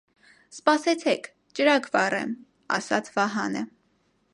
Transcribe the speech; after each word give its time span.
-Սպասեցեք, 0.55 1.29
ճրագ 1.59 1.91
վառեմ,- 1.97 2.35
ասաց 2.79 3.15
Վահանը: 3.19 3.67